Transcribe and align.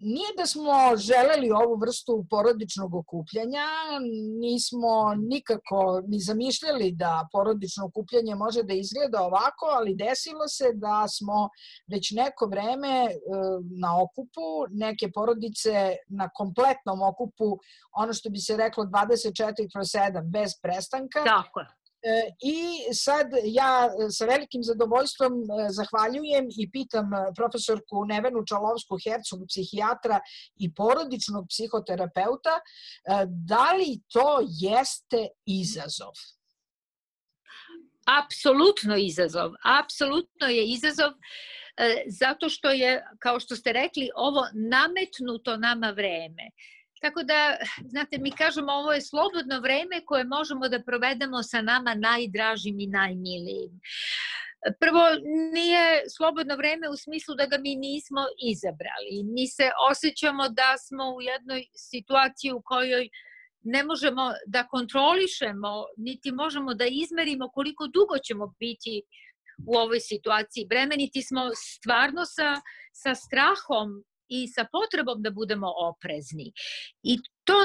nije 0.00 0.28
da 0.36 0.46
smo 0.46 0.72
želeli 0.96 1.50
ovu 1.50 1.76
vrstu 1.76 2.26
porodičnog 2.30 2.94
okupljanja, 2.94 3.66
nismo 4.40 5.14
nikako 5.16 6.02
ni 6.06 6.18
zamišljali 6.20 6.92
da 6.92 7.28
porodično 7.32 7.86
okupljanje 7.86 8.34
može 8.34 8.62
da 8.62 8.74
izgleda 8.74 9.22
ovako, 9.22 9.66
ali 9.66 9.94
desilo 9.94 10.48
se 10.48 10.72
da 10.74 11.08
smo 11.08 11.48
već 11.86 12.10
neko 12.10 12.46
vreme 12.46 12.94
e, 13.04 13.10
na 13.80 14.02
okupu, 14.02 14.46
neke 14.70 15.10
porodice 15.14 15.96
na 16.08 16.28
kompletnom 16.28 17.02
okupu, 17.02 17.58
ono 17.92 18.12
što 18.12 18.30
bi 18.30 18.38
se 18.38 18.56
reklo 18.56 18.84
24 18.84 19.72
kroz 19.72 19.86
7, 19.86 20.30
bez 20.30 20.50
prestanka. 20.62 21.24
Tako 21.24 21.60
E, 21.60 21.79
I 22.42 22.94
sad 22.94 23.26
ja 23.44 23.88
e, 23.88 24.10
sa 24.10 24.24
velikim 24.24 24.62
zadovoljstvom 24.62 25.32
e, 25.32 25.66
zahvaljujem 25.70 26.48
i 26.58 26.70
pitam 26.70 27.10
profesorku 27.36 28.04
Nevenu 28.08 28.44
Čalovsku, 28.46 28.98
Hercog, 29.04 29.44
psihijatra 29.48 30.20
i 30.56 30.74
porodičnog 30.74 31.46
psihoterapeuta, 31.48 32.60
da 33.26 33.72
li 33.72 34.00
to 34.12 34.40
jeste 34.60 35.28
izazov? 35.46 36.12
Apsolutno 38.20 38.96
izazov. 38.96 39.50
Apsolutno 39.80 40.46
je 40.46 40.64
izazov 40.66 41.12
zato 42.06 42.48
što 42.48 42.70
je, 42.70 43.04
kao 43.18 43.40
što 43.40 43.56
ste 43.56 43.72
rekli, 43.72 44.10
ovo 44.14 44.42
nametnuto 44.52 45.56
nama 45.56 45.90
vreme. 45.90 46.50
Tako 47.00 47.22
da, 47.22 47.56
znate, 47.88 48.18
mi 48.18 48.30
kažemo 48.30 48.72
ovo 48.72 48.92
je 48.92 49.00
slobodno 49.00 49.60
vreme 49.60 50.04
koje 50.04 50.24
možemo 50.24 50.68
da 50.68 50.82
provedemo 50.82 51.42
sa 51.42 51.62
nama 51.62 51.94
najdražim 51.94 52.80
i 52.80 52.86
najmilijim. 52.86 53.80
Prvo, 54.80 55.02
nije 55.52 56.02
slobodno 56.16 56.56
vreme 56.56 56.88
u 56.88 56.96
smislu 56.96 57.34
da 57.34 57.46
ga 57.46 57.58
mi 57.58 57.76
nismo 57.76 58.20
izabrali. 58.50 59.24
Mi 59.24 59.46
se 59.46 59.70
osjećamo 59.90 60.48
da 60.48 60.74
smo 60.78 61.04
u 61.16 61.22
jednoj 61.22 61.64
situaciji 61.76 62.52
u 62.52 62.62
kojoj 62.64 63.08
ne 63.62 63.84
možemo 63.84 64.32
da 64.46 64.66
kontrolišemo, 64.66 65.84
niti 65.96 66.32
možemo 66.32 66.74
da 66.74 66.84
izmerimo 66.86 67.48
koliko 67.48 67.86
dugo 67.86 68.18
ćemo 68.18 68.54
biti 68.58 69.02
u 69.66 69.76
ovoj 69.76 70.00
situaciji. 70.00 70.66
Bremeniti 70.66 71.22
smo 71.22 71.50
stvarno 71.54 72.24
sa, 72.24 72.54
sa 72.92 73.14
strahom 73.14 74.04
i 74.30 74.48
sa 74.48 74.64
potrebom 74.72 75.22
da 75.22 75.30
budemo 75.30 75.72
oprezni. 75.76 76.52
I 77.02 77.16
to, 77.44 77.58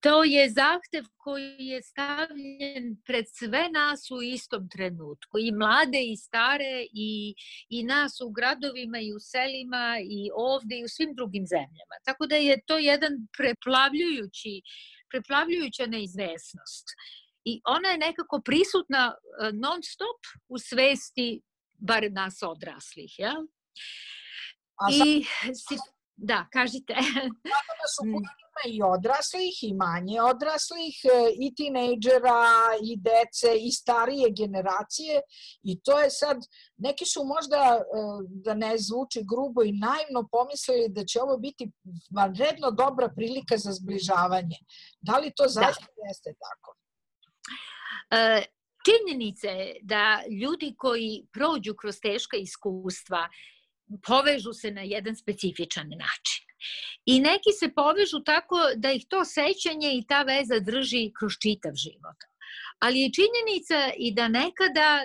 to 0.00 0.24
je 0.24 0.50
zahtev 0.50 1.04
koji 1.16 1.66
je 1.66 1.82
stavljen 1.82 3.02
pred 3.06 3.24
sve 3.28 3.68
nas 3.68 4.10
u 4.10 4.22
istom 4.22 4.68
trenutku, 4.68 5.38
i 5.38 5.52
mlade 5.52 6.02
i 6.02 6.16
stare 6.16 6.86
i, 6.92 7.34
i 7.68 7.82
nas 7.82 8.20
u 8.20 8.30
gradovima 8.30 8.98
i 8.98 9.12
u 9.12 9.20
selima 9.20 9.96
i 10.00 10.30
ovde 10.34 10.78
i 10.78 10.84
u 10.84 10.88
svim 10.88 11.14
drugim 11.14 11.46
zemljama. 11.46 11.96
Tako 12.04 12.26
da 12.26 12.36
je 12.36 12.62
to 12.66 12.78
jedan 12.78 13.12
preplavljujući, 13.38 14.62
preplavljujuća 15.10 15.86
neizvesnost. 15.86 16.86
I 17.44 17.60
ona 17.64 17.88
je 17.88 17.98
nekako 17.98 18.40
prisutna 18.44 19.14
eh, 19.14 19.52
non 19.52 19.82
stop 19.82 20.20
u 20.48 20.58
svesti 20.58 21.42
bar 21.78 22.12
nas 22.12 22.42
odraslih. 22.42 23.18
Ja? 23.18 23.34
A 24.76 24.86
I, 24.90 25.24
si, 25.68 25.76
da, 26.16 26.46
kažite. 26.52 26.94
Tako 27.52 27.72
da 27.80 27.86
su 27.94 28.06
ima 28.06 28.74
i 28.74 28.82
odraslih 28.82 29.54
i 29.62 29.74
manje 29.74 30.22
odraslih, 30.22 30.94
e, 31.04 31.32
i 31.40 31.54
tinejdžera, 31.54 32.44
i 32.82 32.96
dece, 32.96 33.56
i 33.58 33.70
starije 33.70 34.28
generacije 34.30 35.20
i 35.62 35.80
to 35.80 35.98
je 35.98 36.10
sad, 36.10 36.36
neki 36.76 37.04
su 37.06 37.24
možda, 37.24 37.80
e, 37.80 37.82
da 38.44 38.54
ne 38.54 38.78
zvuči 38.78 39.20
grubo 39.32 39.62
i 39.62 39.72
naivno 39.72 40.28
pomislili 40.32 40.88
da 40.88 41.04
će 41.04 41.22
ovo 41.22 41.36
biti 41.38 41.70
vanredno 42.16 42.70
dobra 42.70 43.08
prilika 43.16 43.56
za 43.56 43.72
zbližavanje. 43.72 44.58
Da 45.00 45.18
li 45.18 45.32
to 45.36 45.42
da. 45.42 45.48
zaista 45.48 45.86
da. 45.96 46.08
jeste 46.08 46.34
tako? 46.44 46.76
E, 48.10 48.44
činjenica 48.86 49.48
je 49.48 49.76
da 49.82 50.22
ljudi 50.42 50.74
koji 50.78 51.26
prođu 51.32 51.74
kroz 51.74 51.96
teška 52.02 52.36
iskustva 52.36 53.28
povežu 54.06 54.52
se 54.52 54.70
na 54.70 54.82
jedan 54.82 55.16
specifičan 55.16 55.88
način. 55.88 56.46
I 57.06 57.20
neki 57.20 57.52
se 57.60 57.68
povežu 57.74 58.20
tako 58.24 58.56
da 58.76 58.92
ih 58.92 59.06
to 59.08 59.24
sećanje 59.24 59.90
i 59.94 60.04
ta 60.08 60.22
veza 60.22 60.60
drži 60.60 61.10
kroz 61.18 61.32
čitav 61.42 61.72
život. 61.74 62.18
Ali 62.78 63.00
je 63.00 63.10
činjenica 63.12 63.92
i 63.96 64.14
da 64.14 64.28
nekada 64.28 65.02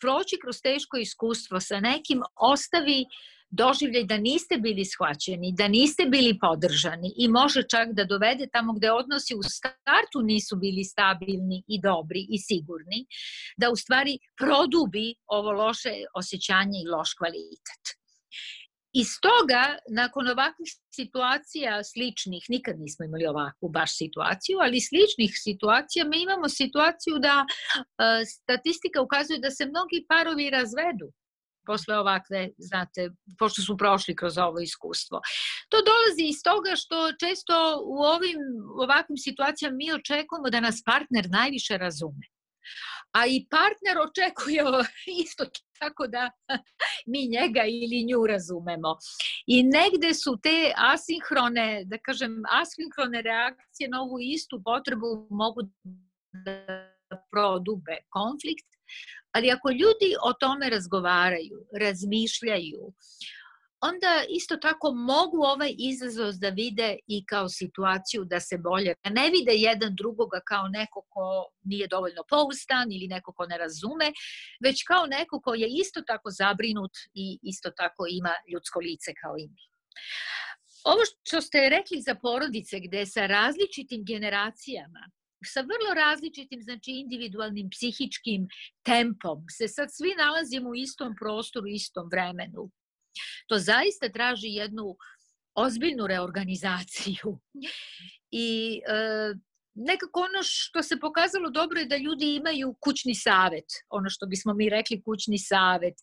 proći 0.00 0.36
kroz 0.42 0.62
teško 0.62 0.96
iskustvo 0.96 1.60
sa 1.60 1.80
nekim 1.80 2.22
ostavi 2.36 3.04
doživljaj 3.50 4.04
da 4.04 4.16
niste 4.16 4.56
bili 4.56 4.84
shvaćeni, 4.84 5.52
da 5.56 5.68
niste 5.68 6.04
bili 6.06 6.38
podržani 6.38 7.12
i 7.16 7.28
može 7.28 7.62
čak 7.70 7.88
da 7.92 8.04
dovede 8.04 8.46
tamo 8.52 8.72
gde 8.72 8.90
odnosi 8.90 9.34
u 9.34 9.42
startu 9.42 10.22
nisu 10.22 10.56
bili 10.56 10.84
stabilni 10.84 11.62
i 11.66 11.80
dobri 11.80 12.26
i 12.30 12.38
sigurni, 12.38 13.06
da 13.56 13.70
u 13.70 13.76
stvari 13.76 14.18
produbi 14.36 15.14
ovo 15.26 15.52
loše 15.52 15.92
osjećanje 16.14 16.78
i 16.84 16.88
loš 16.88 17.14
kvalitet. 17.14 17.97
I 18.92 19.04
stoga, 19.04 19.76
nakon 19.90 20.28
ovakvih 20.28 20.70
situacija 20.94 21.84
sličnih, 21.84 22.44
nikad 22.48 22.80
nismo 22.80 23.04
imali 23.04 23.26
ovakvu 23.26 23.68
baš 23.68 23.96
situaciju, 23.96 24.58
ali 24.58 24.80
sličnih 24.80 25.32
situacija, 25.34 26.04
mi 26.04 26.22
imamo 26.22 26.48
situaciju 26.48 27.18
da 27.18 27.44
e, 27.44 28.24
statistika 28.24 29.02
ukazuje 29.02 29.38
da 29.38 29.50
se 29.50 29.66
mnogi 29.66 30.04
parovi 30.08 30.50
razvedu 30.50 31.12
posle 31.68 31.98
ovakve, 31.98 32.48
znate, 32.58 33.10
pošto 33.38 33.62
su 33.62 33.76
prošli 33.76 34.16
kroz 34.16 34.38
ovo 34.38 34.58
iskustvo. 34.60 35.20
To 35.68 35.76
dolazi 35.90 36.24
iz 36.28 36.40
toga 36.44 36.72
što 36.82 36.96
često 37.22 37.56
u 37.94 37.96
ovim 38.14 38.40
ovakvim 38.84 39.18
situacijama 39.26 39.76
mi 39.76 39.92
očekujemo 39.92 40.50
da 40.50 40.60
nas 40.60 40.82
partner 40.90 41.24
najviše 41.30 41.78
razume 41.78 42.24
a 43.12 43.26
i 43.26 43.46
partner 43.50 43.96
očekuje 43.98 44.62
isto 45.24 45.44
tako 45.78 46.06
da 46.06 46.30
mi 47.12 47.28
njega 47.28 47.62
ili 47.66 48.04
nju 48.04 48.26
razumemo. 48.26 48.96
I 49.46 49.62
negde 49.62 50.14
su 50.14 50.38
te 50.42 50.72
asinhrone, 50.76 51.82
da 51.84 51.98
kažem, 51.98 52.42
asinhrone 52.62 53.22
reakcije 53.22 53.88
na 53.88 54.02
ovu 54.02 54.20
istu 54.20 54.62
potrebu 54.64 55.26
mogu 55.30 55.60
da 56.44 56.54
prodube 57.32 57.96
konflikt, 58.08 58.68
ali 59.32 59.50
ako 59.50 59.70
ljudi 59.70 60.10
o 60.22 60.32
tome 60.32 60.70
razgovaraju, 60.70 61.58
razmišljaju, 61.80 62.92
onda 63.80 64.24
isto 64.28 64.56
tako 64.56 64.92
mogu 64.94 65.36
ovaj 65.42 65.74
izazov 65.78 66.32
da 66.32 66.48
vide 66.48 66.96
i 67.06 67.24
kao 67.26 67.48
situaciju 67.48 68.24
da 68.24 68.40
se 68.40 68.58
bolje, 68.58 68.94
ne 69.10 69.30
vide 69.30 69.52
jedan 69.52 69.94
drugoga 69.94 70.40
kao 70.46 70.68
neko 70.68 71.02
ko 71.08 71.46
nije 71.62 71.86
dovoljno 71.88 72.22
poustan 72.28 72.92
ili 72.92 73.06
neko 73.08 73.32
ko 73.32 73.46
ne 73.46 73.58
razume, 73.58 74.12
već 74.64 74.82
kao 74.82 75.06
neko 75.06 75.40
ko 75.40 75.54
je 75.54 75.68
isto 75.80 76.00
tako 76.06 76.30
zabrinut 76.30 76.92
i 77.14 77.38
isto 77.42 77.70
tako 77.70 78.06
ima 78.10 78.32
ljudsko 78.52 78.78
lice 78.78 79.12
kao 79.22 79.34
i 79.38 79.48
mi. 79.48 79.62
Ovo 80.84 81.02
što 81.24 81.40
ste 81.40 81.68
rekli 81.68 82.00
za 82.00 82.14
porodice 82.14 82.80
gde 82.80 83.06
sa 83.06 83.26
različitim 83.26 84.04
generacijama 84.04 85.10
sa 85.44 85.60
vrlo 85.60 85.94
različitim, 85.94 86.62
znači 86.62 86.90
individualnim 86.90 87.70
psihičkim 87.70 88.48
tempom 88.82 89.44
se 89.50 89.68
sad 89.68 89.88
svi 89.92 90.14
nalazimo 90.18 90.70
u 90.70 90.74
istom 90.74 91.14
prostoru, 91.20 91.66
istom 91.66 92.08
vremenu. 92.10 92.70
To 93.46 93.58
zaista 93.58 94.08
traži 94.08 94.48
jednu 94.48 94.96
ozbiljnu 95.54 96.06
reorganizaciju. 96.06 97.38
I 98.30 98.80
e, 98.88 99.34
nekako 99.74 100.20
ono 100.20 100.42
što 100.42 100.82
se 100.82 101.00
pokazalo 101.00 101.50
dobro 101.50 101.80
je 101.80 101.86
da 101.86 101.96
ljudi 101.96 102.34
imaju 102.34 102.74
kućni 102.80 103.14
savet, 103.14 103.64
ono 103.88 104.10
što 104.10 104.26
bismo 104.26 104.54
mi 104.54 104.68
rekli 104.68 105.02
kućni 105.02 105.38
savet, 105.38 105.94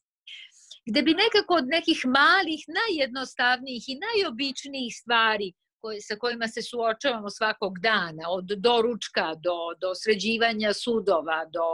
gde 0.85 1.01
bi 1.01 1.13
nekako 1.13 1.53
od 1.53 1.67
nekih 1.67 2.01
malih, 2.05 2.61
najjednostavnijih 2.79 3.83
i 3.87 3.99
najobičnijih 4.05 4.93
stvari 5.01 5.53
koje, 5.81 6.01
sa 6.01 6.15
kojima 6.15 6.47
se 6.47 6.61
suočavamo 6.61 7.29
svakog 7.29 7.79
dana, 7.79 8.29
od 8.29 8.45
doručka 8.45 9.33
do, 9.45 9.57
do 9.81 9.95
sređivanja 9.95 10.73
sudova, 10.73 11.45
do 11.45 11.65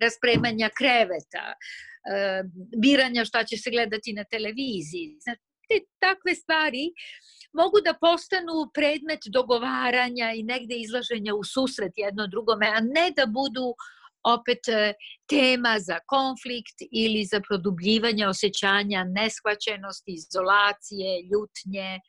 raspremanja 0.00 0.70
kreveta, 0.78 1.46
E, 1.54 1.89
biranja 2.76 3.24
šta 3.24 3.44
će 3.44 3.56
se 3.56 3.70
gledati 3.70 4.12
na 4.12 4.24
televiziji. 4.24 5.16
Znači, 5.20 5.40
te 5.68 5.76
takve 5.98 6.34
stvari 6.34 6.84
mogu 7.52 7.80
da 7.84 8.00
postanu 8.00 8.56
predmet 8.74 9.22
dogovaranja 9.26 10.32
i 10.32 10.42
negde 10.42 10.74
izlaženja 10.76 11.34
u 11.34 11.44
susret 11.44 11.92
jedno 11.96 12.26
drugome, 12.26 12.66
a 12.66 12.80
ne 12.80 13.06
da 13.16 13.26
budu 13.26 13.74
opet 14.24 14.68
e, 14.68 14.92
tema 15.26 15.74
za 15.78 15.98
konflikt 16.06 16.78
ili 16.92 17.24
za 17.24 17.40
produbljivanje 17.48 18.26
osjećanja 18.26 19.04
neshvaćenosti, 19.04 20.12
izolacije, 20.20 21.10
ljutnje, 21.30 22.00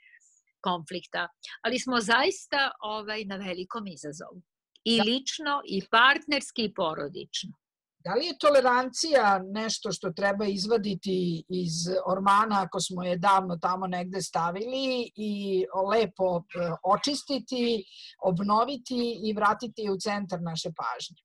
konflikta. 0.61 1.27
Ali 1.61 1.79
smo 1.79 2.01
zaista 2.01 2.71
ovaj, 2.81 3.25
na 3.25 3.35
velikom 3.35 3.87
izazovu. 3.87 4.41
I 4.83 4.97
da. 4.97 5.03
lično, 5.03 5.61
i 5.65 5.81
partnerski, 5.91 6.63
i 6.63 6.73
porodično. 6.73 7.60
Da 8.03 8.13
li 8.13 8.25
je 8.25 8.37
tolerancija 8.37 9.41
nešto 9.53 9.91
što 9.91 10.11
treba 10.11 10.45
izvaditi 10.45 11.43
iz 11.49 11.73
ormana 12.05 12.63
ako 12.63 12.79
smo 12.79 13.03
je 13.03 13.17
davno 13.17 13.57
tamo 13.61 13.87
negde 13.87 14.21
stavili 14.21 15.11
i 15.15 15.65
lepo 15.91 16.37
e, 16.37 16.71
očistiti, 16.83 17.83
obnoviti 18.23 19.19
i 19.23 19.33
vratiti 19.33 19.89
u 19.89 19.97
centar 19.97 20.41
naše 20.41 20.69
pažnje? 20.81 21.21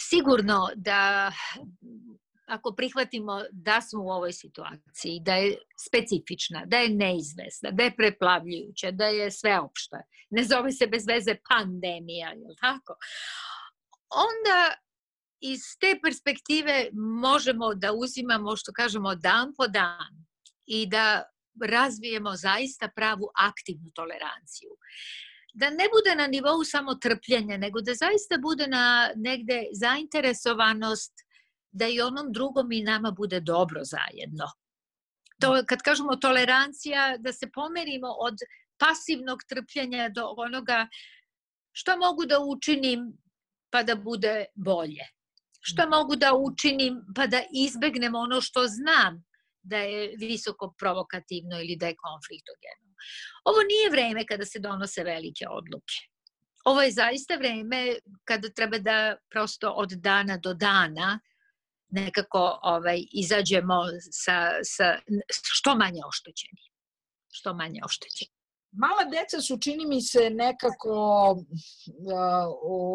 Sigurno 0.00 0.68
da 0.76 1.32
ako 2.46 2.74
prihvatimo 2.74 3.40
da 3.52 3.80
smo 3.80 4.04
u 4.04 4.08
ovoj 4.08 4.32
situaciji, 4.32 5.20
da 5.20 5.34
je 5.34 5.58
specifična, 5.88 6.64
da 6.66 6.76
je 6.76 6.88
neizvesna, 6.88 7.70
da 7.70 7.82
je 7.82 7.96
preplavljujuća, 7.96 8.90
da 8.90 9.06
je 9.06 9.30
sveopšta, 9.30 10.02
ne 10.30 10.44
zove 10.44 10.72
se 10.72 10.86
bez 10.86 11.06
veze 11.06 11.36
pandemija, 11.48 12.28
je 12.28 12.48
li 12.48 12.56
tako? 12.60 12.96
Onda 14.14 14.74
iz 15.40 15.60
te 15.80 15.98
perspektive 16.04 16.88
možemo 17.20 17.74
da 17.74 17.92
uzimamo, 17.92 18.56
što 18.56 18.72
kažemo, 18.72 19.14
dan 19.14 19.54
po 19.56 19.66
dan 19.66 20.24
i 20.66 20.86
da 20.86 21.22
razvijemo 21.64 22.36
zaista 22.36 22.88
pravu 22.96 23.28
aktivnu 23.34 23.90
toleranciju. 23.94 24.70
Da 25.54 25.70
ne 25.70 25.86
bude 25.94 26.14
na 26.16 26.26
nivou 26.26 26.64
samo 26.64 26.94
trpljenja, 26.94 27.56
nego 27.56 27.80
da 27.80 27.94
zaista 27.94 28.38
bude 28.38 28.66
na 28.66 29.10
negde 29.16 29.62
zainteresovanost 29.72 31.12
da 31.72 31.88
i 31.88 32.00
onom 32.00 32.32
drugom 32.32 32.72
i 32.72 32.82
nama 32.82 33.10
bude 33.10 33.40
dobro 33.40 33.80
zajedno. 33.84 34.46
To, 35.40 35.62
kad 35.66 35.82
kažemo 35.82 36.16
tolerancija, 36.16 37.16
da 37.18 37.32
se 37.32 37.50
pomerimo 37.50 38.08
od 38.08 38.34
pasivnog 38.78 39.42
trpljenja 39.48 40.08
do 40.08 40.34
onoga 40.36 40.88
šta 41.72 41.96
mogu 41.96 42.26
da 42.26 42.40
učinim 42.40 43.21
pa 43.72 43.82
da 43.82 43.94
bude 43.96 44.44
bolje? 44.54 45.06
Šta 45.60 45.86
mogu 45.86 46.16
da 46.16 46.32
učinim 46.34 47.02
pa 47.16 47.26
da 47.26 47.42
izbegnem 47.54 48.14
ono 48.14 48.40
što 48.40 48.66
znam 48.66 49.24
da 49.62 49.76
je 49.76 50.14
visoko 50.18 50.74
provokativno 50.78 51.60
ili 51.60 51.76
da 51.76 51.86
je 51.86 51.96
konfliktogeno? 51.96 52.94
Ovo 53.44 53.58
nije 53.62 53.90
vreme 53.90 54.26
kada 54.26 54.44
se 54.44 54.58
donose 54.58 55.04
velike 55.04 55.46
odluke. 55.50 55.98
Ovo 56.64 56.82
je 56.82 56.90
zaista 56.90 57.36
vreme 57.36 57.96
kada 58.24 58.50
treba 58.50 58.78
da 58.78 59.16
prosto 59.30 59.70
od 59.70 59.90
dana 59.90 60.36
do 60.36 60.54
dana 60.54 61.20
nekako 61.88 62.58
ovaj, 62.62 63.04
izađemo 63.12 63.82
sa, 64.10 64.50
sa 64.62 64.98
što 65.30 65.74
manje 65.76 66.00
oštećeni. 66.08 66.62
Što 67.32 67.54
manje 67.54 67.80
oštećeni. 67.84 68.31
Mala 68.72 69.04
deca 69.04 69.40
su, 69.40 69.58
čini 69.58 69.86
mi 69.86 70.00
se, 70.02 70.30
nekako 70.30 70.94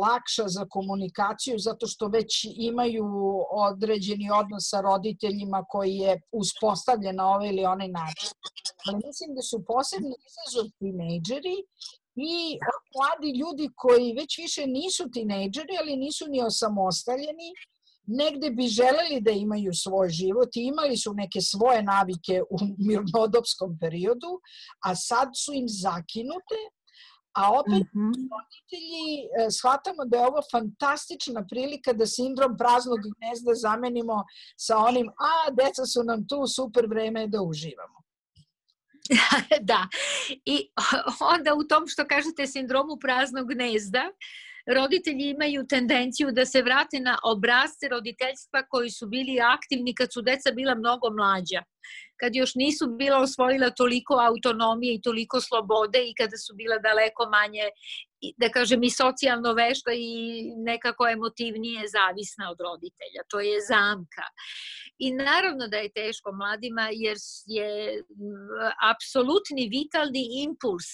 lakša 0.01 0.47
za 0.47 0.65
komunikaciju 0.69 1.59
zato 1.59 1.87
što 1.87 2.07
već 2.07 2.45
imaju 2.55 3.05
određeni 3.51 4.31
odnos 4.31 4.69
sa 4.69 4.81
roditeljima 4.81 5.65
koji 5.69 5.95
je 5.95 6.21
uspostavljen 6.31 7.15
na 7.15 7.29
ovaj 7.29 7.49
ili 7.49 7.65
onaj 7.65 7.87
način. 7.87 8.29
Ali 8.85 9.01
mislim 9.05 9.35
da 9.35 9.41
su 9.41 9.63
posebni 9.67 10.15
izazov 10.27 10.71
tinejdžeri 10.79 11.57
i 12.15 12.59
mladi 12.95 13.39
ljudi 13.39 13.69
koji 13.75 14.13
već 14.13 14.37
više 14.37 14.67
nisu 14.67 15.09
tinejdžeri, 15.13 15.77
ali 15.79 15.97
nisu 15.97 16.25
ni 16.27 16.43
osamostaljeni 16.43 17.49
negde 18.07 18.49
bi 18.49 18.67
želeli 18.67 19.21
da 19.21 19.31
imaju 19.31 19.73
svoj 19.73 20.09
život 20.09 20.55
i 20.55 20.61
imali 20.61 20.97
su 20.97 21.13
neke 21.13 21.41
svoje 21.41 21.83
navike 21.83 22.41
u 22.49 22.57
mirnodopskom 22.77 23.77
periodu, 23.81 24.41
a 24.85 24.95
sad 24.95 25.29
su 25.45 25.53
im 25.53 25.65
zakinute, 25.67 26.59
a 27.37 27.51
opet 27.59 27.87
mm 27.95 27.99
-hmm. 27.99 28.13
roditelji 28.33 29.09
e, 29.39 29.51
shvatamo 29.51 30.05
da 30.05 30.17
je 30.17 30.27
ovo 30.27 30.41
fantastična 30.51 31.45
prilika 31.49 31.93
da 31.93 32.05
sindrom 32.05 32.57
praznog 32.57 32.99
gnezda 33.17 33.53
zamenimo 33.53 34.23
sa 34.57 34.77
onim, 34.77 35.07
a 35.09 35.51
deca 35.51 35.85
su 35.85 36.03
nam 36.03 36.27
tu, 36.27 36.47
super 36.47 36.85
vreme 36.87 37.27
da 37.27 37.41
uživamo. 37.41 37.97
da, 39.71 39.87
i 40.45 40.69
onda 41.35 41.53
u 41.53 41.63
tom 41.63 41.87
što 41.87 42.07
kažete 42.07 42.47
sindromu 42.47 42.97
praznog 43.01 43.47
gnezda, 43.47 44.11
roditelji 44.75 45.29
imaju 45.29 45.67
tendenciju 45.67 46.31
da 46.31 46.45
se 46.45 46.61
vrate 46.61 46.99
na 46.99 47.17
obrazce 47.23 47.87
roditeljstva 47.87 48.63
koji 48.69 48.89
su 48.89 49.07
bili 49.07 49.39
aktivni 49.41 49.95
kad 49.95 50.13
su 50.13 50.21
deca 50.21 50.51
bila 50.51 50.75
mnogo 50.75 51.09
mlađa 51.09 51.63
kad 52.19 52.35
još 52.35 52.55
nisu 52.55 52.87
bila 52.87 53.17
osvojila 53.17 53.69
toliko 53.69 54.13
autonomije 54.13 54.95
i 54.95 55.01
toliko 55.01 55.41
slobode 55.41 55.99
i 56.09 56.13
kada 56.17 56.37
su 56.37 56.55
bila 56.55 56.77
daleko 56.77 57.29
manje 57.29 57.65
da 58.37 58.49
kažem 58.49 58.83
i 58.83 58.89
socijalno 58.89 59.53
vešta 59.53 59.91
i 59.93 60.11
nekako 60.55 61.07
emotivnije 61.07 61.81
zavisna 61.97 62.51
od 62.51 62.57
roditelja. 62.67 63.21
To 63.29 63.39
je 63.39 63.57
zamka. 63.69 64.25
I 64.99 65.11
naravno 65.11 65.67
da 65.67 65.77
je 65.77 65.91
teško 65.91 66.31
mladima 66.31 66.89
jer 66.91 67.17
je 67.45 67.69
apsolutni 68.91 69.69
vitalni 69.77 70.23
impuls 70.43 70.87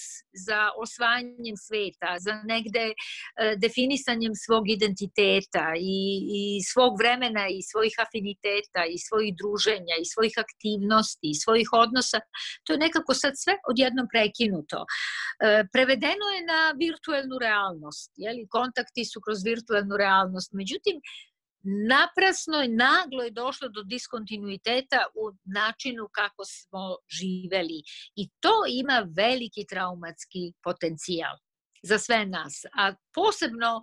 za 0.46 0.60
osvajanjem 0.82 1.56
sveta, 1.66 2.10
za 2.26 2.34
negde 2.52 2.84
e, 2.90 2.94
definisanjem 3.56 4.34
svog 4.44 4.64
identiteta 4.70 5.66
i, 5.78 6.00
i 6.38 6.62
svog 6.72 6.92
vremena 6.98 7.44
i 7.48 7.62
svojih 7.70 7.94
afiniteta 8.06 8.82
i 8.94 8.98
svojih 8.98 9.34
druženja 9.40 9.96
i 10.00 10.10
svojih 10.12 10.34
aktivnosti 10.44 11.26
i 11.30 11.40
svojih 11.44 11.68
odnosa, 11.72 12.18
to 12.64 12.72
je 12.72 12.84
nekako 12.86 13.14
sad 13.14 13.32
sve 13.36 13.54
odjednom 13.70 14.06
prekinuto. 14.12 14.78
E, 14.84 15.64
prevedeno 15.72 16.26
je 16.36 16.42
na 16.54 16.60
virtuelnu 16.84 17.36
realnost, 17.46 18.10
jeli? 18.16 18.46
kontakti 18.56 19.04
su 19.04 19.18
kroz 19.24 19.38
virtuelnu 19.44 19.96
realnost. 19.96 20.50
Međutim, 20.52 20.96
naprasno 21.64 22.62
i 22.62 22.68
naglo 22.68 23.22
je 23.22 23.30
došlo 23.30 23.68
do 23.68 23.82
diskontinuiteta 23.82 25.06
u 25.14 25.36
načinu 25.44 26.08
kako 26.12 26.44
smo 26.44 26.96
živeli. 27.08 27.82
I 28.16 28.28
to 28.40 28.54
ima 28.68 29.06
veliki 29.16 29.66
traumatski 29.66 30.52
potencijal 30.62 31.36
za 31.82 31.98
sve 31.98 32.26
nas. 32.26 32.62
A 32.78 32.94
posebno 33.14 33.82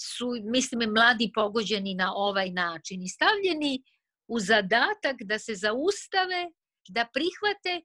su, 0.00 0.26
mislim, 0.44 0.90
mladi 0.90 1.30
pogođeni 1.34 1.94
na 1.94 2.12
ovaj 2.14 2.50
način 2.50 3.02
i 3.02 3.08
stavljeni 3.08 3.82
u 4.28 4.40
zadatak 4.40 5.16
da 5.20 5.38
se 5.38 5.54
zaustave, 5.54 6.50
da 6.88 7.06
prihvate 7.12 7.82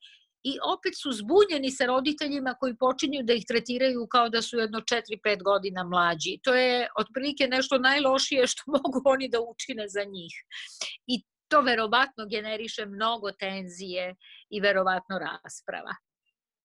i 0.49 0.51
opet 0.75 0.93
su 1.01 1.11
zbunjeni 1.11 1.71
sa 1.71 1.85
roditeljima 1.85 2.53
koji 2.59 2.77
počinju 2.77 3.23
da 3.23 3.33
ih 3.33 3.45
tretiraju 3.47 4.07
kao 4.11 4.29
da 4.29 4.41
su 4.41 4.57
jedno 4.57 4.79
4-5 4.79 5.43
godina 5.43 5.83
mlađi. 5.83 6.39
To 6.43 6.55
je 6.55 6.87
otprilike 6.99 7.47
nešto 7.47 7.77
najlošije 7.77 8.47
što 8.47 8.63
mogu 8.75 9.01
oni 9.05 9.29
da 9.29 9.39
učine 9.41 9.85
za 9.87 10.03
njih. 10.03 10.33
I 11.07 11.23
to 11.47 11.61
verovatno 11.61 12.25
generiše 12.29 12.85
mnogo 12.85 13.31
tenzije 13.31 14.15
i 14.49 14.59
verovatno 14.59 15.19
rasprava. 15.19 15.93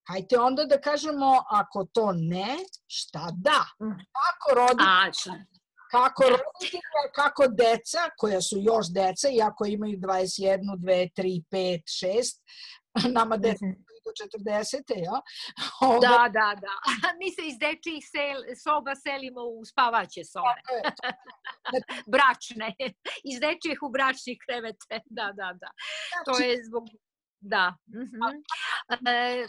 Hajde 0.07 0.37
onda 0.37 0.65
da 0.65 0.81
kažemo, 0.81 1.43
ako 1.49 1.85
to 1.93 2.11
ne, 2.15 2.57
šta 2.87 3.27
da? 3.31 3.85
Mm. 3.85 3.99
Kako 4.19 4.55
roditelji, 4.55 5.45
kako 5.91 6.23
roditelja, 6.23 7.03
kako 7.15 7.47
deca, 7.47 8.03
koja 8.17 8.41
su 8.41 8.57
još 8.59 8.85
deca, 8.93 9.27
iako 9.29 9.65
imaju 9.65 9.97
21, 9.97 10.77
2, 10.77 11.09
3, 11.17 11.43
5, 11.51 11.81
6, 12.05 12.41
nama 13.17 13.37
deca 13.37 13.65
mhm. 13.65 13.73
do 14.05 14.11
40. 14.11 15.03
Ja? 15.07 15.21
Ove... 15.81 15.99
Da, 16.01 16.29
da, 16.37 16.49
da. 16.65 16.75
Mi 17.19 17.31
se 17.31 17.41
iz 17.47 17.57
dečijih 17.59 18.03
sel, 18.13 18.39
soba 18.63 18.95
selimo 18.95 19.41
u 19.41 19.65
spavaće 19.65 20.23
sobe. 20.25 20.61
Bračne. 22.13 22.75
Iz 23.31 23.39
dečijih 23.39 23.79
u 23.81 23.89
bračnih 23.89 24.37
krevete. 24.45 24.95
Da, 25.05 25.27
da, 25.39 25.49
da. 25.61 25.69
To 26.25 26.33
znači- 26.33 26.49
je 26.49 26.65
zbog... 26.65 26.83
Da. 27.45 27.73
-huh. 27.87 28.43
e, 29.07 29.47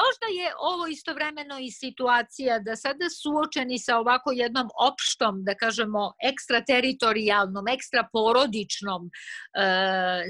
možda 0.00 0.26
je 0.40 0.48
ovo 0.60 0.86
istovremeno 0.86 1.58
i 1.58 1.70
situacija 1.70 2.58
da 2.58 2.76
sada 2.76 3.06
suočeni 3.22 3.78
sa 3.78 3.98
ovako 3.98 4.32
jednom 4.32 4.68
opštom, 4.90 5.44
da 5.44 5.54
kažemo, 5.54 6.12
ekstrateritorijalnom, 6.32 7.64
ekstraporodičnom 7.68 9.02
e, 9.06 9.10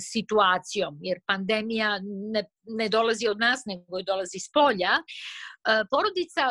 situacijom, 0.01 0.99
jer 1.01 1.19
pandemija 1.27 1.91
ne, 2.33 2.45
ne 2.77 2.89
dolazi 2.89 3.29
od 3.29 3.39
nas, 3.39 3.63
nego 3.67 3.99
je 3.99 4.05
dolazi 4.05 4.37
iz 4.37 4.49
polja, 4.53 4.93
E, 5.69 5.85
porodica 5.91 6.45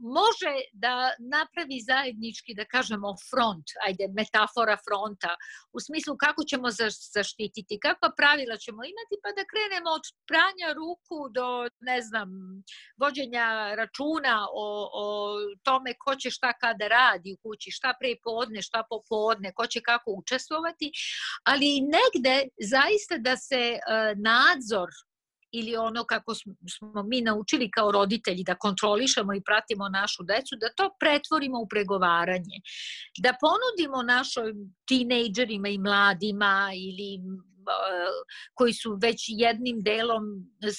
može 0.00 0.54
da 0.72 0.94
napravi 1.18 1.78
zajednički, 1.90 2.54
da 2.54 2.64
kažemo, 2.64 3.08
front, 3.30 3.66
ajde, 3.86 4.04
metafora 4.18 4.76
fronta, 4.86 5.32
u 5.76 5.80
smislu 5.80 6.16
kako 6.16 6.44
ćemo 6.50 6.68
zaštititi, 7.14 7.78
kakva 7.82 8.10
pravila 8.16 8.56
ćemo 8.56 8.80
imati, 8.92 9.14
pa 9.22 9.28
da 9.36 9.42
krenemo 9.52 9.90
od 9.98 10.04
pranja 10.30 10.68
ruku 10.80 11.18
do, 11.36 11.48
ne 11.80 11.98
znam, 12.02 12.28
vođenja 13.00 13.46
računa 13.80 14.36
o, 14.64 14.66
o 15.02 15.06
tome 15.62 15.90
ko 15.98 16.16
će 16.16 16.30
šta 16.30 16.52
kada 16.52 16.88
radi 16.88 17.32
u 17.32 17.40
kući, 17.42 17.70
šta 17.70 17.94
pre 18.00 18.12
podne, 18.24 18.62
šta 18.62 18.84
popodne, 18.90 19.52
ko 19.54 19.66
će 19.66 19.80
kako 19.80 20.08
učestvovati, 20.20 20.92
ali 21.44 21.70
negde 21.96 22.36
zaista 22.74 23.16
da 23.18 23.36
se 23.36 23.62
e, 23.74 23.78
nadzor 24.28 24.90
ili 25.52 25.76
ono 25.76 26.04
kako 26.04 26.34
smo 26.34 27.02
mi 27.08 27.20
naučili 27.20 27.70
kao 27.70 27.92
roditelji 27.92 28.44
da 28.44 28.54
kontrolišemo 28.54 29.34
i 29.34 29.42
pratimo 29.46 29.88
našu 29.88 30.22
decu, 30.22 30.56
da 30.60 30.72
to 30.76 30.90
pretvorimo 31.00 31.60
u 31.60 31.68
pregovaranje. 31.68 32.58
Da 33.18 33.34
ponudimo 33.40 34.02
našim 34.02 34.74
tinejdžerima 34.88 35.68
i 35.68 35.78
mladima 35.78 36.70
ili 36.74 37.20
koji 38.54 38.72
su 38.72 38.98
već 39.02 39.24
jednim 39.28 39.82
delom 39.82 40.24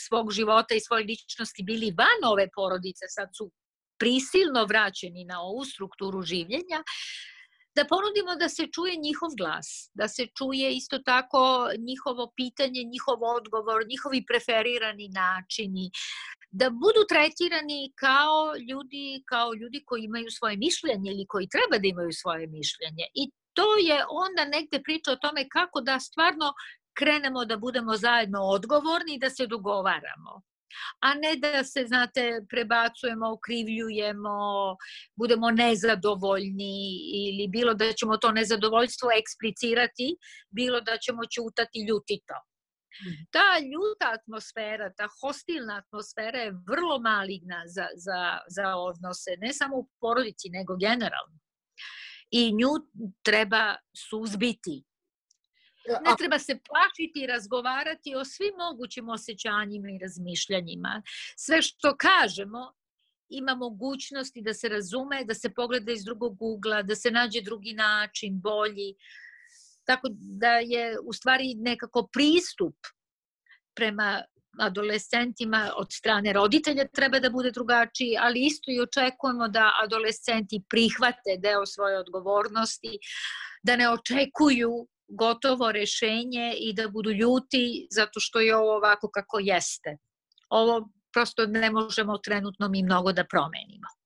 svog 0.08 0.32
života 0.32 0.76
i 0.76 0.80
svoje 0.80 1.04
ličnosti 1.04 1.64
bili 1.64 1.96
van 1.98 2.32
ove 2.32 2.48
porodice, 2.56 3.06
sad 3.10 3.30
su 3.38 3.52
prisilno 4.00 4.66
vraćeni 4.66 5.26
na 5.26 5.42
ovu 5.42 5.66
strukturu 5.66 6.22
življenja, 6.22 6.84
da 7.78 7.84
ponudimo 7.94 8.36
da 8.42 8.50
se 8.50 8.64
čuje 8.76 8.94
njihov 9.08 9.32
glas, 9.40 9.68
da 10.00 10.08
se 10.08 10.24
čuje 10.38 10.68
isto 10.76 10.98
tako 11.00 11.44
njihovo 11.90 12.24
pitanje, 12.40 12.82
njihov 12.94 13.20
odgovor, 13.38 13.80
njihovi 13.92 14.20
preferirani 14.30 15.08
načini, 15.22 15.86
da 16.60 16.70
budu 16.70 17.02
tretirani 17.12 17.82
kao 18.04 18.40
ljudi, 18.70 19.24
kao 19.32 19.50
ljudi 19.54 19.80
koji 19.86 20.02
imaju 20.04 20.30
svoje 20.38 20.56
mišljenje 20.66 21.08
ili 21.12 21.26
koji 21.32 21.48
treba 21.56 21.76
da 21.82 21.88
imaju 21.88 22.12
svoje 22.22 22.48
mišljenje. 22.58 23.06
I 23.22 23.24
to 23.58 23.68
je 23.90 23.98
onda 24.26 24.44
negde 24.56 24.78
priča 24.86 25.12
o 25.12 25.22
tome 25.24 25.42
kako 25.56 25.82
da 25.82 26.00
stvarno 26.00 26.48
krenemo 27.00 27.46
da 27.46 27.58
budemo 27.58 27.98
zajedno 27.98 28.40
odgovorni 28.58 29.12
i 29.16 29.20
da 29.20 29.30
se 29.30 29.48
dogovaramo 29.48 30.32
a 31.02 31.14
ne 31.14 31.36
da 31.36 31.64
se, 31.64 31.86
znate, 31.88 32.42
prebacujemo, 32.50 33.32
okrivljujemo, 33.32 34.38
budemo 35.16 35.52
nezadovoljni 35.52 36.76
ili 37.24 37.48
bilo 37.48 37.74
da 37.74 37.94
ćemo 37.94 38.18
to 38.18 38.32
nezadovoljstvo 38.32 39.10
eksplicirati, 39.20 40.18
bilo 40.50 40.82
da 40.82 40.98
ćemo 40.98 41.22
ćutati 41.36 41.80
ljutito. 41.90 42.38
Mhm. 43.02 43.24
Ta 43.32 43.50
ljuta 43.72 44.08
atmosfera, 44.18 44.94
ta 44.98 45.08
hostilna 45.22 45.76
atmosfera 45.84 46.40
je 46.40 46.58
vrlo 46.70 47.00
maligna 47.00 47.64
za, 47.66 47.88
za, 47.96 48.40
za 48.56 48.76
odnose, 48.76 49.32
ne 49.38 49.54
samo 49.54 49.78
u 49.78 49.90
porodici, 50.00 50.50
nego 50.50 50.76
generalno. 50.76 51.38
I 52.32 52.54
nju 52.54 52.72
treba 53.24 53.76
suzbiti 54.10 54.87
Ne 55.88 56.16
treba 56.18 56.40
se 56.40 56.60
plašiti 56.68 57.24
i 57.24 57.28
razgovarati 57.28 58.16
o 58.16 58.26
svim 58.26 58.54
mogućim 58.58 59.10
osjećanjima 59.10 59.90
i 59.90 60.00
razmišljanjima. 60.02 61.02
Sve 61.36 61.62
što 61.62 61.98
kažemo 61.98 62.74
ima 63.30 63.56
mogućnosti 63.56 64.42
da 64.42 64.54
se 64.54 64.70
razume, 64.70 65.24
da 65.26 65.34
se 65.34 65.54
pogleda 65.54 65.92
iz 65.92 66.04
drugog 66.04 66.42
ugla, 66.42 66.82
da 66.82 66.96
se 66.96 67.12
nađe 67.12 67.42
drugi 67.42 67.74
način, 67.74 68.40
bolji. 68.42 68.96
Tako 69.86 70.08
da 70.12 70.52
je 70.52 70.98
u 71.04 71.14
stvari 71.14 71.56
nekako 71.56 72.08
pristup 72.12 72.76
prema 73.76 74.24
adolescentima 74.60 75.72
od 75.78 75.88
strane 75.92 76.34
roditelja 76.34 76.88
treba 76.88 77.20
da 77.20 77.30
bude 77.30 77.52
drugačiji, 77.52 78.18
ali 78.20 78.46
isto 78.46 78.72
i 78.72 78.82
očekujemo 78.82 79.48
da 79.48 79.72
adolescenti 79.84 80.62
prihvate 80.70 81.38
deo 81.40 81.66
svoje 81.66 82.00
odgovornosti, 82.00 83.00
da 83.64 83.76
ne 83.76 83.90
očekuju 83.90 84.88
gotovo 85.08 85.72
rešenje 85.72 86.54
i 86.60 86.74
da 86.74 86.88
budu 86.88 87.12
ljuti 87.12 87.88
zato 87.92 88.20
što 88.20 88.40
je 88.40 88.56
ovo 88.56 88.76
ovako 88.76 89.10
kako 89.10 89.40
jeste. 89.40 89.98
Ovo 90.50 90.90
prosto 91.14 91.46
ne 91.46 91.72
možemo 91.72 92.18
trenutno 92.18 92.70
mi 92.70 92.84
mnogo 92.84 93.12
da 93.12 93.26
promenimo 93.26 93.97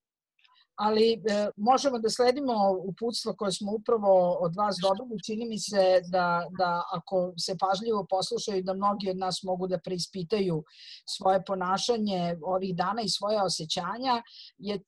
ali 0.81 1.13
e, 1.13 1.49
možemo 1.57 1.99
da 1.99 2.09
sledimo 2.09 2.53
uputstva 2.89 3.33
koje 3.33 3.51
smo 3.51 3.71
upravo 3.71 4.37
od 4.41 4.55
vas 4.55 4.75
dobili. 4.81 5.23
Čini 5.25 5.45
mi 5.45 5.59
se 5.59 6.01
da, 6.09 6.47
da 6.57 6.83
ako 6.91 7.33
se 7.37 7.55
pažljivo 7.57 8.05
poslušaju, 8.09 8.63
da 8.63 8.73
mnogi 8.73 9.09
od 9.09 9.17
nas 9.17 9.43
mogu 9.43 9.67
da 9.67 9.79
preispitaju 9.79 10.63
svoje 11.05 11.43
ponašanje 11.45 12.37
ovih 12.43 12.75
dana 12.75 13.01
i 13.01 13.09
svoje 13.09 13.41
osjećanja. 13.41 14.21
Je, 14.57 14.75
e, 14.75 14.81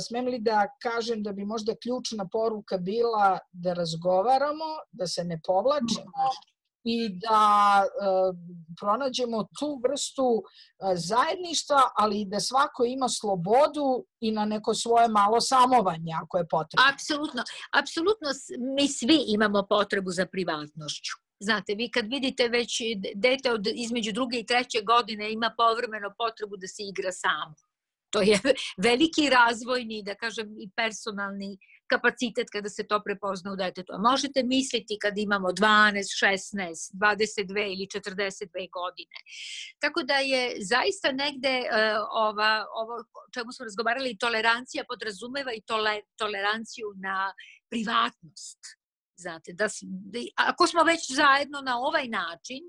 smem 0.00 0.26
li 0.26 0.38
da 0.38 0.66
kažem 0.82 1.22
da 1.22 1.32
bi 1.32 1.44
možda 1.44 1.80
ključna 1.82 2.28
poruka 2.32 2.78
bila 2.78 3.38
da 3.52 3.72
razgovaramo, 3.72 4.70
da 4.92 5.06
se 5.06 5.24
ne 5.24 5.40
povlačimo, 5.46 6.28
i 6.84 7.08
da 7.08 7.82
e, 7.84 7.90
pronađemo 8.80 9.48
tu 9.58 9.80
vrstu 9.84 10.42
e, 10.42 10.96
zajedništva, 10.96 11.82
ali 11.96 12.24
da 12.24 12.40
svako 12.40 12.84
ima 12.84 13.08
slobodu 13.08 14.04
i 14.20 14.32
na 14.32 14.44
neko 14.44 14.74
svoje 14.74 15.08
malo 15.08 15.40
samovanje 15.40 16.12
ako 16.22 16.38
je 16.38 16.48
potrebno. 16.48 16.84
Apsolutno. 16.92 17.42
Apsolutno 17.72 18.28
mi 18.76 18.88
svi 18.88 19.24
imamo 19.26 19.66
potrebu 19.68 20.10
za 20.10 20.26
privatnošću. 20.26 21.12
Znate, 21.42 21.74
vi 21.74 21.90
kad 21.90 22.06
vidite 22.06 22.48
već 22.48 22.80
dete 23.14 23.52
od 23.52 23.66
između 23.74 24.12
druge 24.12 24.38
i 24.38 24.46
treće 24.46 24.82
godine 24.82 25.32
ima 25.32 25.54
povremeno 25.56 26.14
potrebu 26.18 26.56
da 26.56 26.66
se 26.66 26.82
igra 26.82 27.12
samo. 27.12 27.54
To 28.10 28.20
je 28.20 28.40
veliki 28.88 29.30
razvojni, 29.30 30.02
da 30.02 30.14
kažem, 30.14 30.48
i 30.58 30.70
personalni 30.76 31.58
kapacitet 31.90 32.50
kada 32.52 32.68
se 32.68 32.86
to 32.86 33.02
prepozna 33.04 33.52
u 33.52 33.56
detetu. 33.56 33.92
A 33.92 33.98
možete 33.98 34.42
misliti 34.42 34.98
kad 35.02 35.18
imamo 35.18 35.48
12, 35.48 36.26
16, 36.26 36.92
22 36.94 37.72
ili 37.72 37.86
42 37.86 38.70
godine. 38.78 39.18
Tako 39.78 40.02
da 40.02 40.14
je 40.14 40.56
zaista 40.72 41.12
negde 41.12 41.54
uh, 41.60 41.68
ova, 42.26 42.66
ovo 42.80 42.94
čemu 43.34 43.52
smo 43.52 43.64
razgovarali, 43.64 44.18
tolerancija 44.18 44.84
podrazumeva 44.88 45.52
i 45.52 45.60
tole, 45.60 46.00
toleranciju 46.16 46.86
na 46.96 47.32
privatnost. 47.70 48.58
Znate, 49.16 49.52
da, 49.52 49.66
da, 50.12 50.18
ako 50.34 50.66
smo 50.66 50.82
već 50.82 51.00
zajedno 51.14 51.60
na 51.60 51.78
ovaj 51.78 52.08
način, 52.08 52.62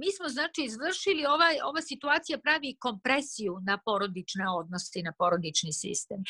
mi 0.00 0.12
smo 0.16 0.28
znači 0.28 0.60
izvršili, 0.64 1.26
ovaj, 1.34 1.54
ova 1.64 1.82
situacija 1.82 2.38
pravi 2.38 2.76
kompresiju 2.80 3.54
na 3.66 3.78
porodične 3.84 4.44
odnose 4.60 4.98
i 5.00 5.02
na 5.02 5.12
porodični 5.18 5.72
sistem. 5.72 6.20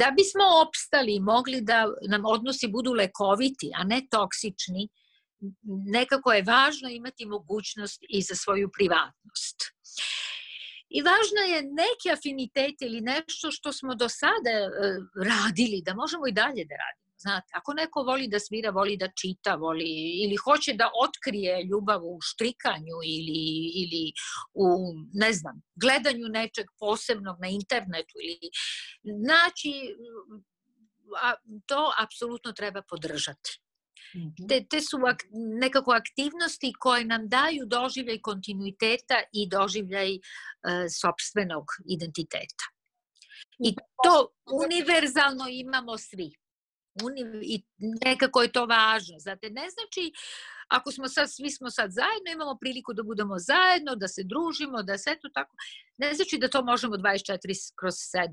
Da 0.00 0.08
bismo 0.18 0.44
opstali 0.66 1.20
mogli 1.20 1.60
da 1.60 1.78
nam 2.08 2.22
odnosi 2.24 2.68
budu 2.68 2.92
lekoviti, 2.92 3.70
a 3.74 3.84
ne 3.84 4.00
toksični, 4.10 4.88
nekako 5.96 6.32
je 6.32 6.42
važno 6.42 6.88
imati 6.88 7.26
mogućnost 7.26 8.00
i 8.08 8.22
za 8.22 8.34
svoju 8.34 8.70
privatnost. 8.76 9.58
I 10.96 11.02
važno 11.02 11.40
je 11.52 11.62
neki 11.62 12.10
afinitet 12.12 12.76
ili 12.80 13.00
nešto 13.00 13.50
što 13.50 13.72
smo 13.72 13.94
do 13.94 14.08
sada 14.08 14.50
e, 14.50 14.68
radili, 15.30 15.82
da 15.86 15.94
možemo 15.94 16.26
i 16.26 16.32
dalje 16.32 16.64
da 16.70 16.76
radimo. 16.84 17.11
Znate, 17.22 17.52
ako 17.54 17.74
neko 17.74 18.02
voli 18.02 18.28
da 18.28 18.38
svira, 18.40 18.70
voli 18.70 18.96
da 18.96 19.08
čita, 19.20 19.54
voli 19.54 19.90
ili 20.24 20.36
hoće 20.36 20.74
da 20.74 20.90
otkrije 21.04 21.62
ljubav 21.64 22.00
u 22.04 22.18
štrikanju 22.20 22.96
ili, 23.16 23.42
ili 23.82 24.04
u, 24.54 24.66
ne 25.12 25.32
znam, 25.32 25.62
gledanju 25.74 26.28
nečeg 26.28 26.66
posebnog 26.78 27.36
na 27.40 27.48
internetu 27.48 28.16
ili 28.28 28.50
znači 29.24 29.72
a, 31.22 31.32
to 31.66 31.92
apsolutno 32.04 32.52
treba 32.52 32.82
podržati. 32.82 33.50
Mhm. 34.16 34.48
Te, 34.48 34.64
te 34.70 34.80
su 34.80 34.96
ak, 35.06 35.22
nekako 35.60 35.92
aktivnosti 35.92 36.72
koje 36.78 37.04
nam 37.04 37.28
daju 37.28 37.66
doživljaj 37.66 38.20
kontinuiteta 38.20 39.22
i 39.32 39.48
doživljaj 39.48 40.14
e, 40.14 40.18
sobstvenog 41.00 41.64
identiteta. 41.88 42.64
I 43.58 43.74
to 44.04 44.14
univerzalno 44.64 45.46
imamo 45.50 45.98
svi 45.98 46.41
i 47.42 47.62
nekako 47.78 48.42
je 48.42 48.52
to 48.52 48.66
važno. 48.66 49.18
Znate, 49.18 49.50
ne 49.50 49.70
znači 49.70 50.12
ako 50.68 50.92
smo 50.92 51.08
sad, 51.08 51.32
svi 51.32 51.50
smo 51.50 51.70
sad 51.70 51.90
zajedno, 51.90 52.32
imamo 52.32 52.58
priliku 52.60 52.92
da 52.92 53.02
budemo 53.02 53.38
zajedno, 53.38 53.94
da 53.96 54.08
se 54.08 54.22
družimo, 54.24 54.82
da 54.82 54.98
sve 54.98 55.18
to 55.20 55.28
tako, 55.28 55.56
ne 55.96 56.14
znači 56.14 56.38
da 56.38 56.48
to 56.48 56.64
možemo 56.64 56.96
24 56.96 57.72
kroz 57.76 57.94
7 57.94 58.28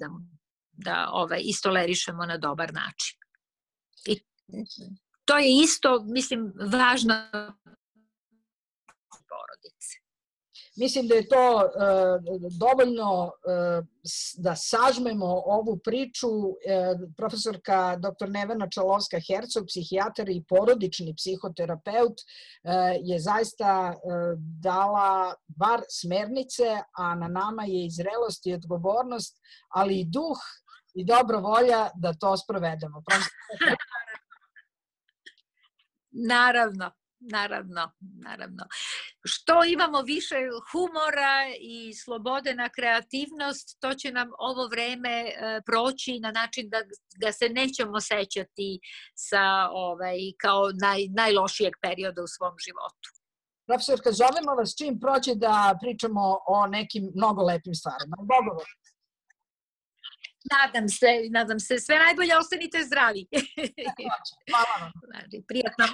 da 0.71 1.09
ovaj, 1.11 1.41
istolerišemo 1.43 2.25
na 2.25 2.37
dobar 2.37 2.73
način. 2.73 3.17
I 4.05 4.23
to 5.25 5.37
je 5.37 5.61
isto, 5.63 6.03
mislim, 6.03 6.53
porodice. 6.55 7.78
Mislim 10.77 11.07
da 11.07 11.15
je 11.15 11.27
to 11.27 11.61
e, 11.61 11.69
dovoljno 12.59 13.31
e, 13.31 13.81
da 14.37 14.55
sažmemo 14.55 15.25
ovu 15.45 15.79
priču. 15.83 16.27
E, 16.65 16.95
profesorka 17.17 17.95
dr. 17.95 18.29
Nevena 18.29 18.67
Čalovska-Hercog, 18.67 19.67
psihijatar 19.67 20.29
i 20.29 20.43
porodični 20.49 21.15
psihoterapeut, 21.15 22.21
je 23.01 23.19
zaista 23.19 23.95
dala 24.61 25.33
bar 25.47 25.81
smernice, 25.89 26.77
a 26.93 27.15
na 27.15 27.27
nama 27.27 27.63
je 27.63 27.85
i 27.85 27.91
zrelost 27.91 28.45
i 28.45 28.53
odgovornost, 28.53 29.37
ali 29.69 29.99
i 29.99 30.05
duh 30.05 30.37
i 30.93 31.05
dobra 31.05 31.37
volja 31.37 31.89
da 31.95 32.13
to 32.13 32.37
sprovedemo. 32.37 33.03
Naravno. 36.11 36.91
Naravno, 37.19 37.91
naravno. 37.99 38.63
Što 39.25 39.63
imamo 39.63 40.01
više 40.01 40.35
humora 40.71 41.37
i 41.59 41.93
slobode 41.93 42.53
na 42.53 42.69
kreativnost, 42.69 43.77
to 43.79 43.93
će 43.93 44.11
nam 44.11 44.29
ovo 44.39 44.67
vreme 44.67 45.09
e, 45.09 45.61
proći 45.65 46.19
na 46.19 46.31
način 46.31 46.69
da 46.69 46.77
ga 47.21 47.31
se 47.31 47.49
nećemo 47.49 48.01
sećati 48.01 48.79
sa 49.15 49.69
ovaj, 49.71 50.17
kao 50.41 50.71
naj, 50.81 51.07
najlošijeg 51.15 51.73
perioda 51.81 52.21
u 52.23 52.27
svom 52.27 52.55
životu. 52.65 53.07
Profesorka, 53.67 54.11
zovemo 54.11 54.55
vas 54.57 54.75
čim 54.77 54.99
proće 54.99 55.31
da 55.35 55.77
pričamo 55.81 56.21
o 56.47 56.67
nekim 56.67 57.11
mnogo 57.15 57.43
lepim 57.43 57.75
stvarima. 57.75 58.15
Bogovo. 58.19 58.63
Nadam 60.55 60.89
se, 60.89 61.11
nadam 61.29 61.59
se. 61.59 61.79
Sve 61.79 61.95
najbolje, 61.99 62.37
ostanite 62.37 62.83
zdravi. 62.83 63.27
Hvala 64.51 64.75
vam. 64.81 64.91
Prijatno. 65.47 65.85